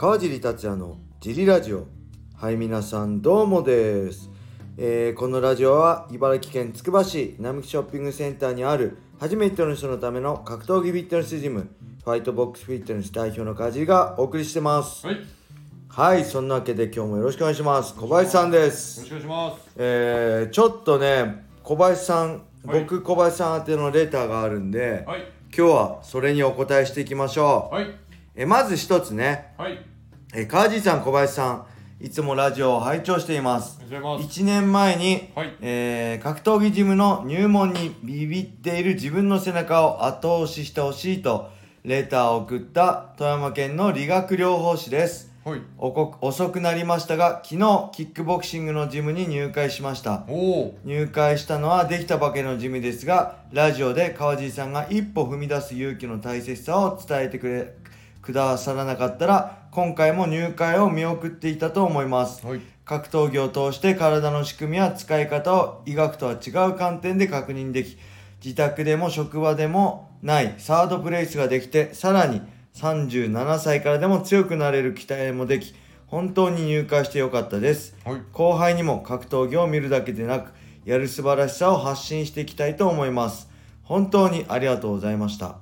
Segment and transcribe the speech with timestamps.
[0.00, 1.88] 川尻達也のジリラジオ。
[2.36, 4.30] はい皆さんどうもです、
[4.76, 11.68] えーこのラジオは茨城県つくば市並木ショッピングセンターにある初めての人のための格闘技フィットネスジム
[12.04, 15.04] ファイトボックスフィットネス代表の川尻がお送りしてます。
[15.04, 15.22] はい、よ
[15.88, 17.92] はいそんなわけで今日もよろしくお願いします。
[17.96, 19.04] 小林さんでろす。
[19.04, 19.68] しくお願いします。
[19.78, 22.80] えー、ちょっとね小林さんはい。
[22.82, 27.86] 僕小林さん宛てのレターがあるんで、はい、今日はそれにお答えしていきましょう、はい、
[28.40, 29.52] えまず一つね。
[29.58, 29.84] はい、
[30.32, 31.66] え川地さん小林さん
[32.00, 33.80] いつもラジオを拝聴しています。
[33.82, 34.24] います。
[34.40, 35.56] 1年前に、はい。
[35.60, 41.50] えー格闘技ジムの入門にビビっている自分の背中を後押ししてほしいと
[41.82, 45.28] レターを送った富山県の理学療法士です。
[45.48, 50.24] はい、おこ遅くなりましたが昨日キックボクシングのジムに入会しました。
[50.28, 57.72] おお、入会したのはできたばけのジムですがラジオで川尻さんが一歩踏み出す勇気の大切さを伝えてくれ
[58.28, 62.46] くださらなかったら今回も入会を見送っていたと思います。
[62.46, 67.96] はい、格闘技を通して体の仕組みや使い方を医学とは違う観点で確認でき
[68.44, 72.42] 自宅でも職場でもないサードプレイスができてさらに
[72.74, 75.74] 37歳からでも強くなれる期待もでき
[76.06, 77.96] 本当に入会してよかったです。
[78.04, 80.52] はい、後輩にも格闘技を見るだけでなく
[80.84, 83.48] やる素晴らしさを発信していきたいと思います。
[83.84, 85.56] 本当にありがとうございました。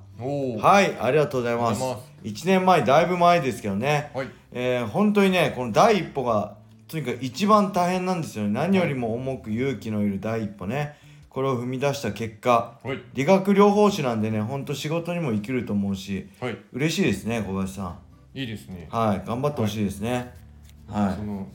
[0.59, 1.81] はいありがとうございます
[2.27, 6.55] 1年前だいぶ前ですけどね、はい、えー本当にねこの第一歩が
[6.87, 8.51] とにかく一番大変なんですよね。
[8.51, 10.95] 何よりも重く勇気のいる第一歩ね。
[11.29, 17.99] これを踏み出した結果はい、理学療法士なんでねほんと仕事にも生きると思うしはい、嬉しいですね小林さん。
[18.33, 18.87] いいですね。
[18.89, 20.33] はい頑張ってほしいですね。
[20.87, 21.47] はい、その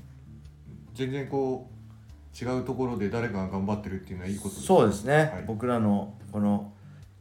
[0.95, 4.67] 全然こう違うところで誰かが頑張ってるっていうのはいいことです。
[4.67, 5.45] そうですね、はい。
[5.47, 6.73] 僕らのこの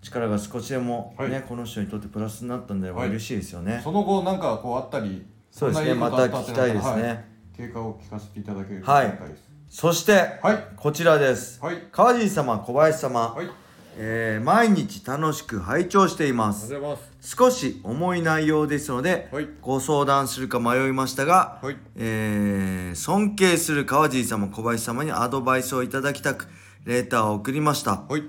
[0.02, 1.42] 力が少しでもね、はい。
[1.44, 5.94] この人にとってプラスになったんであればはい嬉しいですよね、その後なんかこうあったり、そうですね。
[5.94, 7.04] また聞きたいですね。
[7.04, 7.26] はい。
[7.56, 9.06] 経過を聞かせていただけるとはい。
[9.06, 9.44] ありがたいです。
[9.70, 11.64] そしてはい、こちらです。
[11.64, 13.54] はい、川尻様小林様、はい、ありが
[13.98, 16.70] えー毎日楽しく拝聴しています。
[16.70, 17.36] とうございます。
[17.38, 19.48] 少し重い内容ですので、はい。
[19.62, 21.78] ご相談するか迷いましたが、はい。
[21.96, 26.48] えー尊敬する川尻様小林様にアドバイスをいただきたく
[26.86, 28.04] レーターを送りました。
[28.10, 28.24] はい、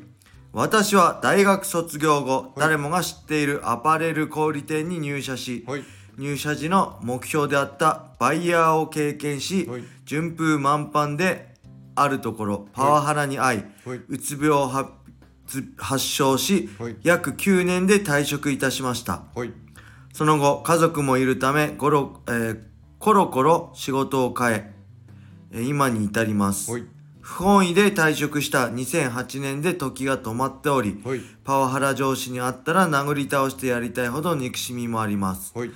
[0.52, 5.84] 私は大学卒業後、誰もが知っているアパレル小売店に入社し、はい、
[6.18, 9.82] 入社時の目標であったバイヤーを経験し、はい。
[10.04, 11.54] 順風満帆で
[11.94, 14.00] あるところパワハラに遭い、はい。
[14.08, 14.90] うつ病を発
[15.78, 16.96] 発症し、はい。
[17.02, 19.22] 約9年で退職いたしました。
[19.34, 19.52] はい、
[20.12, 22.60] その後家族もいるためゴロ、えー
[22.98, 24.72] コロコロ仕事を変え
[25.50, 26.84] えー今に至ります、はい、
[27.22, 35.56] 不本意で退職した2008年で時が止まっており、はい、パワハラ上司に会ったら殴り倒してやりたいほど憎しみもあります。
[35.56, 35.70] はい、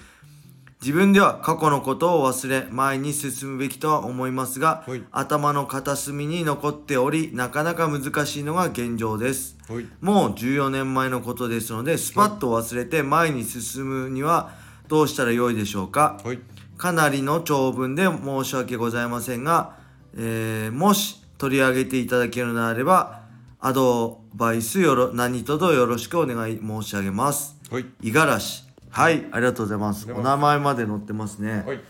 [0.82, 5.04] 自分では過去のことを忘れ前に進むべきとは思いますが、はい。
[5.12, 9.56] 頭の片隅に残っておりなかなか難しいのが現状です。
[9.68, 14.52] はい、もう14年前のことですのでスパッと忘れて前に進むには
[14.88, 16.18] どうしたらよいでしょうか。
[16.24, 16.40] はい、
[16.76, 19.76] かなりの長文で申し訳ございませんが、
[20.16, 23.22] えーもし取り上げていただけるのであれば
[23.60, 27.56] アドバイスよろ何卒よろしくお願い申し上げます。
[27.70, 28.64] はい、五十嵐。
[28.90, 30.10] はいありがとうございます。
[30.12, 31.80] お名前まで載ってますね、はい、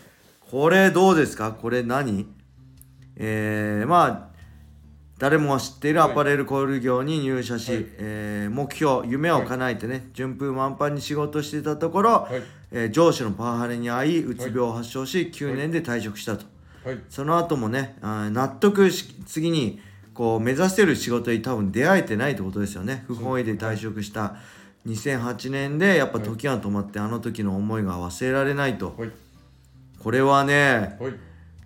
[0.51, 1.51] これどうですか？
[1.51, 2.27] これ何？
[3.15, 4.37] えー、まあ
[5.17, 7.85] 誰もが知っているアパレル小売業に入社し、はい。
[7.97, 12.41] えー目標夢を叶えてね、順風満帆に仕事していたところ、はい。
[12.71, 16.45] えー上司のパワハラに遭いうつ病を発症し、9年で退職したと、
[16.83, 19.79] はい、その後もね納得し次に
[20.13, 23.03] こう目指せる仕事に多分出会えてないってことですよね。
[23.07, 24.35] 不本意で退職した
[24.87, 28.95] 2008年でやっぱ時が止まってあの時の思いが忘れられないと。
[28.97, 29.11] はい、
[29.99, 31.13] これはねはい、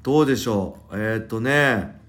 [0.03, 0.95] どうでしょう。
[0.95, 1.99] えーっとね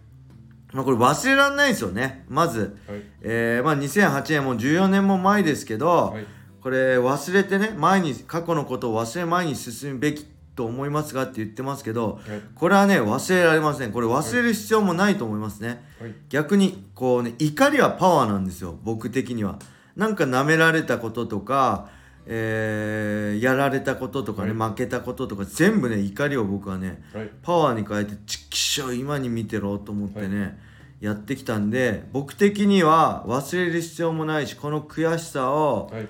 [0.72, 2.24] まあこれ忘れられないですよね。
[2.28, 3.02] まず、はい。
[3.20, 6.24] えーまあ2008年も14年も前ですけど、はい。
[6.62, 12.40] これ忘れてね前に過去のことを忘れ前に進むべきと思いますがって言ってますけど、はい。
[12.54, 13.92] これはね忘れられません。
[13.92, 16.14] これ忘れる必要もないと思いますね、はい。
[16.28, 18.78] 逆にこうね怒りはパワーなんですよ。
[18.82, 19.58] 僕的には。
[19.96, 21.90] なんか舐められたこととか
[22.26, 30.58] えーやられたこととかね、は負けたこととか全部ね怒りを僕はねはい、パワーに変えてちっきしょ今に見てろと思ってね、
[31.00, 36.08] やってきたんで僕的には忘れる必要もないしこの悔しさをはい、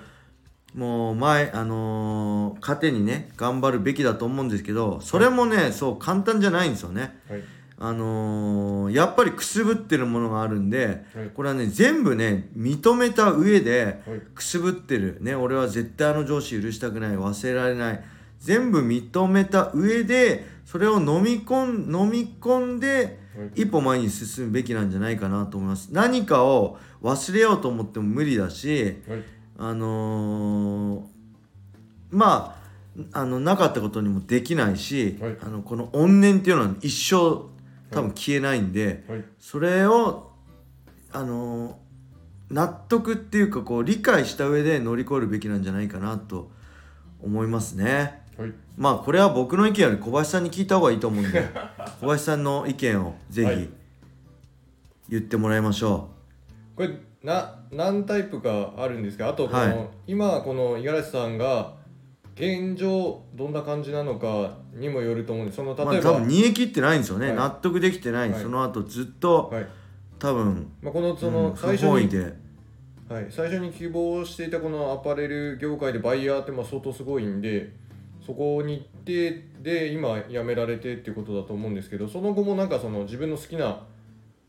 [0.75, 7.19] もう前あのー糧にね頑張るべきだと思うんですけどそれもね、そう簡単じゃないんですよね。
[7.29, 7.43] はい、
[7.77, 11.29] あのーやっぱりくすぶってるものがあるんで、はい。
[11.33, 14.19] これはね全部ね認めた上ではい。
[14.33, 15.17] くすぶってる。
[15.21, 17.11] ね俺は絶対あの上司許したくない。
[17.11, 18.03] 忘れられない。
[18.39, 23.61] 全部認めた上でそれを飲み込ん飲み込んではい。
[23.61, 25.89] 一歩前に進むべきなんじゃないかなと思います。
[25.91, 29.23] 何かを忘れようと思っても無理だしはい
[29.57, 31.03] あのー
[32.11, 32.63] まあ
[33.11, 35.37] あのなかったことにもできないし、はい。
[35.41, 37.49] あのこの怨念っていうのは一生
[37.89, 39.25] 多分消えないんで、はい。
[39.39, 40.31] それを
[41.11, 41.73] あのー
[42.49, 46.51] 納得っていうかこう理解した上で乗り越えるべきなんじゃないかなと
[47.19, 48.21] 思いますね。
[48.37, 48.53] はい。
[48.77, 51.47] まあこれは僕の意見より小林さんに聞いた方がいいと思うんで
[51.99, 53.57] 小林さんの意見をぜはい。
[53.61, 53.69] ひ
[55.09, 56.09] 言ってもらいましょ
[56.75, 56.89] これ
[57.23, 59.87] な何タイプかあるんですかあとこの、はい。
[60.07, 61.73] 今この五十嵐さんが
[62.35, 67.35] 現状どんな感じなのかにもよると思うんですそのう、まあ、例えば、多分煮え切ってないんですよね、はい。
[67.35, 68.41] 納得できてない、はい。
[68.41, 69.67] その後ずっとはい。
[70.19, 72.33] 多分まあ、このそうんの最不初に、本意で。
[73.09, 77.71] はい、最初に希望していたこのアパレル業界でバイヤーってまあ相当すごいんで
[78.25, 83.81] そこに行ってで今辞められてっていうことだと思うんですけどその後もなんかその自分の好きな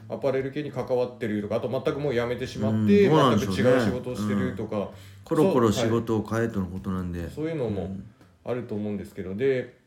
[0.08, 4.90] アパレル系に関わってるとかあと全くもう辞めてしまって、うんそうなん全く違う仕事をしてるとか、
[5.24, 8.04] コロコロそう仕事を変えとのことなんで、そういうのもうん。
[8.44, 9.34] あると思うんですけど。
[9.34, 9.78] で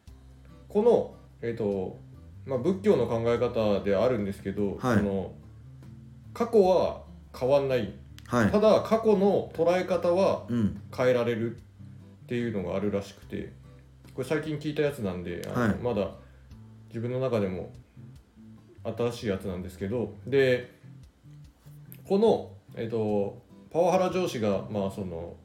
[0.68, 2.00] この、えーと
[2.46, 4.98] まあ、仏教の考え方であるんですけど、はい。
[4.98, 5.32] その
[6.34, 7.04] 過去は
[7.38, 7.94] 変わんない。
[8.26, 8.52] はい。
[8.52, 10.82] ただ過去の捉え方はうん。
[10.96, 11.60] 変えられるっ
[12.28, 13.54] ていうのがあるらしくて。
[14.14, 15.76] これ最近聞いたやつなんであの、はい。
[15.76, 16.10] まだ
[16.90, 17.72] 自分の中でも
[18.96, 20.72] 新しいやつなんですけどで
[22.06, 25.36] この、えっとパワハラ上司が、まあ、その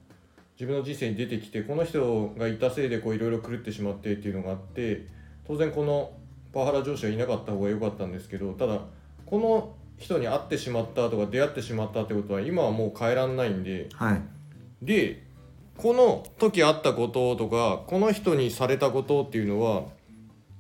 [0.55, 5.06] 自分の人生に出てきてこの人がいたせいでこういろいろ狂ってしまってっていうのがあって
[5.47, 6.12] 当然この
[6.55, 8.79] パワハラ上司はいなかった方が良かったんですけどただ
[9.27, 14.23] この人に会ってしまったとか出会ってしまったってことは今はもう変えらんないんではい。
[14.83, 15.23] で
[15.77, 19.85] この時あったこととかこの人にされたことっていうのは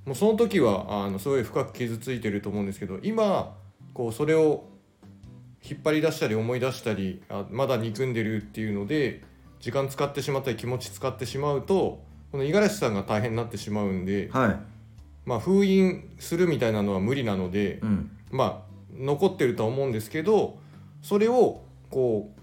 [0.04, 3.56] もうその時はあのすごい深く傷ついてると思うんですけど今
[3.94, 4.64] こうそれを
[5.64, 9.22] 引っ張り出したり思い出したりあまだ憎んでるっていうので
[9.60, 12.02] 時間使ってしまったり気持ち使ってしまうと
[12.32, 14.56] この五十嵐さんが大変になってしまうんで、はい。
[15.24, 18.10] まあ、封印するみたいなのは無理なので、うん。
[18.30, 20.58] まあ残ってるとは思うんですけど
[21.02, 22.40] それをこう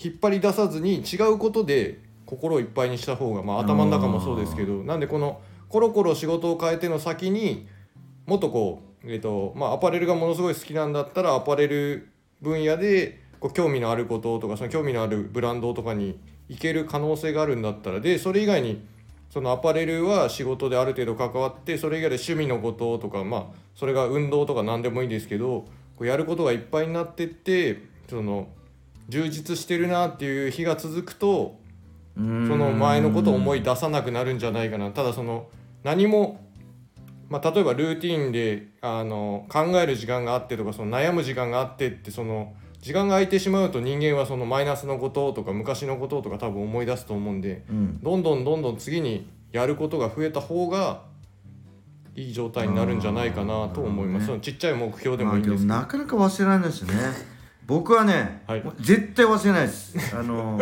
[0.00, 7.66] 引っ張り出さずに違うことで心をいっぱいにした方が、まあ、頭の中もそうですけどなんでこのコロコロ仕事を変えての先に
[8.26, 12.08] もっとこう、えーとまあ、アパレルがものすごい好きなんだったらアパレル
[12.42, 16.18] 分野でこう興味のあることとかその興味のあるブランドとかに
[16.48, 18.86] 行ける可能性があるんだったらでそれ以外に
[19.30, 25.66] そのアパレルは仕事である程度関わってそれ以外で趣味のこととかまあそれが運動とか何でもいいんですけど
[25.96, 28.48] こうやることがいっぱいになってってその
[29.08, 31.58] 充実してるなっていう日が続くと
[32.16, 34.90] その前のことを思い出さなくなるんじゃないかな。
[34.90, 35.48] ただその
[35.84, 36.40] 何も、
[37.28, 48.00] まあ、例えばルーティンであの考える時間があってとかその悩む時間があってってその時間が空いてしまうと人間はそのマイナスのこととか昔のこととか多分思い出すと思うんでうん。
[48.02, 51.02] どんどんどんどん次にやることが増えた方が
[52.14, 54.26] いい状態になるんじゃないかなと思います、あー。
[54.28, 56.94] そのちっちゃい目標でもいいんですけど、なかなか忘れられないですよね。
[57.66, 58.62] 僕はね、はい。
[58.80, 60.16] 絶対忘れないです。
[60.16, 60.58] あの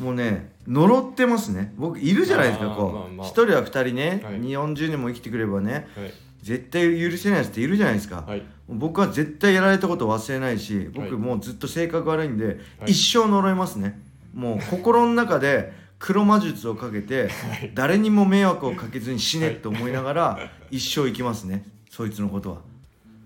[0.00, 1.72] もうね呪ってますね。
[1.76, 3.26] 僕いるじゃないですかこまあまあ。
[3.26, 4.34] う一人は二人ね、はい。
[4.40, 6.12] 2 40年も生きてくればねはい。
[6.42, 8.42] 絶対許せないやつっているじゃないですか、はい。
[8.68, 11.12] 僕は絶対やられたこと忘れないし僕はい。
[11.12, 12.56] もうずっと性格悪いんで、はい。
[12.92, 14.00] 一生呪いますね。
[14.34, 17.30] もう心の中で黒魔術をかけて、
[17.74, 21.64] 誰にも迷惑をかけずに死ねって思いながら、一生生きますね。
[21.90, 22.71] そいつのことは。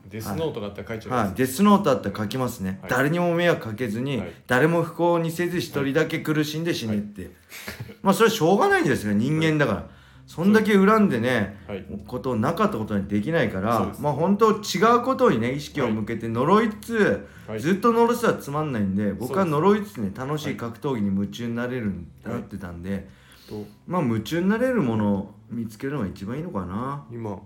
[0.08, 2.90] デスノートだったら書いちゃいます、はい、デスノートだったら書きますね、はい。
[2.90, 4.32] 誰にも迷惑かけずに、はい。
[4.46, 7.30] 誰も不幸にせず一人だけ苦しんで死ねって、
[8.02, 9.88] まあそれはしょうがないんですよ人間だから、
[10.26, 11.84] そんだけ恨んでね、はい。
[12.06, 17.60] ことをなかったことにできないからまあ本当違うことにね意識を向けて呪いつつ、はい。
[17.60, 23.08] ずっと呪いつつはつまんないんで僕は呪いつつね楽しい格闘技に夢中になれるんはいなってたんで、
[23.48, 27.40] とまあ夢中になれるものを見つけるのが一番いいのかな今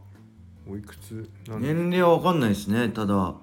[0.71, 3.35] おいくつなんで年齢は分かんないですねただ。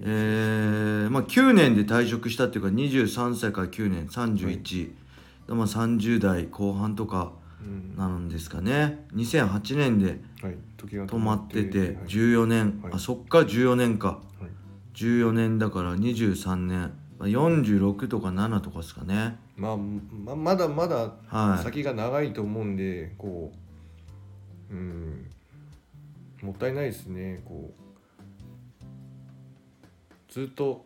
[0.00, 4.92] えー、まあ9年で退職したっていうか23歳から9年31、
[5.48, 7.96] まあ30代後半とかうん。
[7.96, 9.04] なんですかね。
[9.14, 10.20] 2008年で
[10.78, 11.88] 止まっててはい。
[12.06, 12.92] 14年、はい。
[12.94, 14.08] あそっから14年か。
[14.08, 14.50] はい。
[14.94, 19.36] 14年だから23年まあ46とか7とかですかね。
[19.56, 21.62] まあままだまだはい。
[21.62, 23.52] 先が長いと思うんでこ
[24.70, 25.30] ううん
[26.44, 27.84] もったいないですねこう。
[30.30, 30.84] ずっと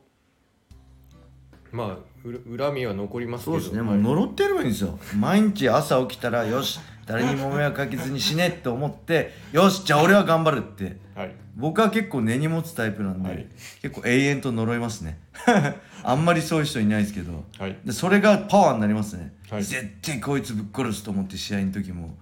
[1.72, 3.58] まあう恨みは残りますけど。
[3.58, 4.98] そうですね、はいもう呪ってればいいんですよ。
[5.18, 10.96] 毎日朝起きたらよし誰にも迷惑かけずに死ねって思ってよしじゃあ俺は頑張るって。
[11.16, 11.34] はい。
[11.56, 13.48] 僕は結構根に持つタイプなんで、はい。
[13.82, 15.18] 結構永遠と呪いますね。
[16.04, 17.44] あんまりそういう人いないですけど。
[17.58, 17.76] はい。
[17.84, 19.64] でそれがパワーになりますね、はい。
[19.64, 22.16] 絶対こいつぶっ殺すと思って試合の時も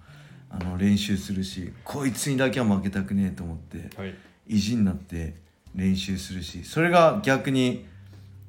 [0.49, 4.15] あの練習するしこいつにだけは負けたくねえと思ってはい。
[4.47, 5.35] 意地になって
[5.75, 7.85] 練習するしそれが逆に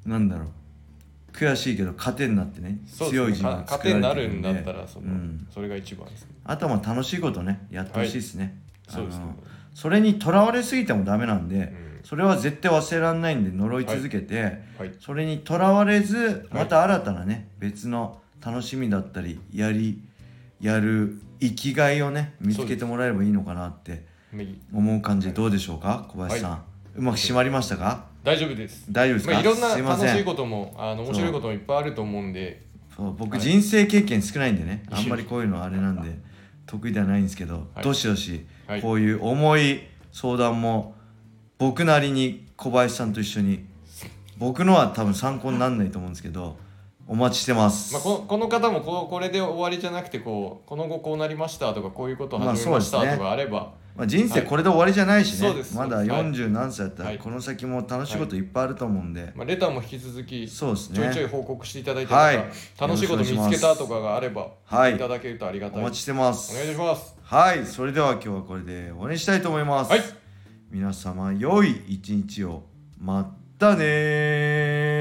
[0.07, 0.49] なんだろう
[1.33, 6.29] 悔しいけど糧になってねそう強い自分作ら糧になるんだったらその、うん、それが一番ですね。
[6.45, 9.21] あとはまあ楽しいことねやってほしいですね、そうです
[9.75, 12.01] それにとらわれすぎてもダメなんで、うん。
[12.03, 14.93] それは絶対忘れられないんで呪い続けて、はい。
[14.99, 20.01] それにとらわれずまた新たなね、別の楽しみだったりやり
[20.61, 24.05] やる生きがいをね見つけてもらえればいいのかなって
[24.73, 25.33] 思う感じ。
[25.33, 26.63] どうでしょうか小林さん、は
[26.97, 28.07] うまく締まりましたか？
[28.25, 28.85] 大丈夫です。
[28.91, 30.07] 大丈夫ですか、まあ、いろんなすいません。
[30.07, 32.67] 楽しいこともあの面白いこともいっぱいあると思うんで。
[32.97, 33.41] そう僕はい。
[33.41, 36.19] 人生経験少ないんでね、あんまりこういうのあれなんで
[36.67, 37.85] 得意ではないんですけど、はい。
[37.85, 38.83] どしどしはい。
[38.83, 40.95] こういう重い相談も
[41.59, 43.65] 僕なりに小林さんと一緒に
[44.37, 46.57] 僕のは多分参考にならないと思うんですけど
[47.11, 56.13] お待ちしてます、まあ、このこの方もこうこれで終わりじゃなくてこうこの後こうなりましたとかこういうことをまあ始めましたとかあれば、まあ、人生これで終わりじゃないしね、そうですまだそうです。
[56.13, 56.23] はい。
[56.33, 57.19] 40何歳だったらはい。
[57.19, 58.41] この先も楽しいことい。
[58.41, 62.37] っぱいあると思うんで、まあ、レターも引き続きそうですちょいちょいね報告していただいて、はい。
[62.79, 64.97] 楽しいこと見つけたとかがあれば、はい。
[64.97, 65.81] いただけるとありがたい。
[65.81, 66.55] お待ちしてます。
[66.55, 67.17] お願いします。
[67.23, 67.65] はい。
[67.65, 70.03] それでは今日はこれで終わりにしたいと思います、はい。
[70.71, 72.65] 皆様良い一日を。
[73.01, 74.98] まったねー